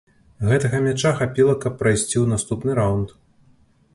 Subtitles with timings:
[0.51, 3.09] Гэтага мяча хапіла, каб прайсці ў наступны раўнд.